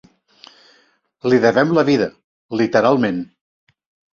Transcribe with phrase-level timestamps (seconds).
[1.33, 2.07] Li devem la vida,
[2.63, 3.21] literalment.